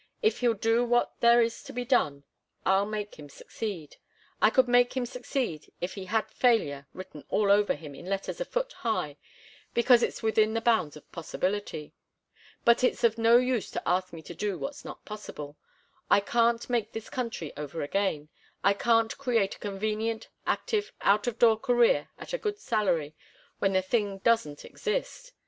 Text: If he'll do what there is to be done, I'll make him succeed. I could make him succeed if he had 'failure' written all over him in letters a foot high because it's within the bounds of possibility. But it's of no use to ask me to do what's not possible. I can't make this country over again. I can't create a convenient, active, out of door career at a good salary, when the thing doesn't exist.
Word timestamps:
If 0.23 0.39
he'll 0.39 0.55
do 0.55 0.83
what 0.83 1.13
there 1.19 1.43
is 1.43 1.61
to 1.61 1.71
be 1.71 1.85
done, 1.85 2.23
I'll 2.65 2.87
make 2.87 3.19
him 3.19 3.29
succeed. 3.29 3.97
I 4.41 4.49
could 4.49 4.67
make 4.67 4.97
him 4.97 5.05
succeed 5.05 5.71
if 5.79 5.93
he 5.93 6.05
had 6.05 6.27
'failure' 6.31 6.87
written 6.91 7.23
all 7.29 7.51
over 7.51 7.75
him 7.75 7.93
in 7.93 8.07
letters 8.09 8.41
a 8.41 8.45
foot 8.45 8.73
high 8.73 9.17
because 9.75 10.01
it's 10.01 10.23
within 10.23 10.55
the 10.55 10.59
bounds 10.59 10.97
of 10.97 11.11
possibility. 11.11 11.93
But 12.65 12.83
it's 12.83 13.03
of 13.03 13.19
no 13.19 13.37
use 13.37 13.69
to 13.69 13.87
ask 13.87 14.11
me 14.11 14.23
to 14.23 14.33
do 14.33 14.57
what's 14.57 14.83
not 14.83 15.05
possible. 15.05 15.55
I 16.09 16.19
can't 16.19 16.67
make 16.67 16.93
this 16.93 17.07
country 17.07 17.53
over 17.55 17.83
again. 17.83 18.29
I 18.63 18.73
can't 18.73 19.15
create 19.19 19.53
a 19.53 19.59
convenient, 19.59 20.29
active, 20.47 20.91
out 21.01 21.27
of 21.27 21.37
door 21.37 21.59
career 21.59 22.09
at 22.17 22.33
a 22.33 22.39
good 22.39 22.57
salary, 22.57 23.13
when 23.59 23.73
the 23.73 23.83
thing 23.83 24.17
doesn't 24.17 24.65
exist. 24.65 25.33